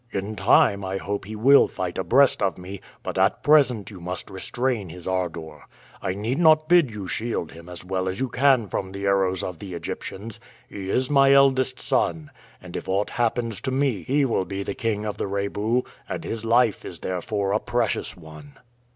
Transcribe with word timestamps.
In 0.09 0.35
time 0.35 0.83
I 0.83 0.97
hope 0.97 1.25
he 1.25 1.35
will 1.35 1.67
fight 1.67 1.99
abreast 1.99 2.41
of 2.41 2.57
me, 2.57 2.81
but 3.03 3.19
at 3.19 3.43
present 3.43 3.91
you 3.91 4.01
must 4.01 4.31
restrain 4.31 4.89
his 4.89 5.07
ardor. 5.07 5.63
I 6.01 6.15
need 6.15 6.39
not 6.39 6.67
bid 6.67 6.89
you 6.89 7.07
shield 7.07 7.51
him 7.51 7.69
as 7.69 7.85
well 7.85 8.09
as 8.09 8.19
you 8.19 8.27
can 8.27 8.67
from 8.67 8.91
the 8.93 9.05
arrows 9.05 9.43
of 9.43 9.59
the 9.59 9.75
Egyptians. 9.75 10.39
He 10.67 10.89
is 10.89 11.11
my 11.11 11.33
eldest 11.33 11.79
son, 11.79 12.31
and 12.59 12.75
if 12.75 12.89
aught 12.89 13.11
happens 13.11 13.61
to 13.61 13.69
me 13.69 14.01
he 14.01 14.25
will 14.25 14.45
be 14.45 14.63
the 14.63 14.73
king 14.73 15.05
of 15.05 15.19
the 15.19 15.27
Rebu; 15.27 15.83
and 16.09 16.23
his 16.23 16.43
life 16.43 16.83
is 16.83 17.01
therefore 17.01 17.51
a 17.51 17.59
precious 17.59 18.17
one." 18.17 18.57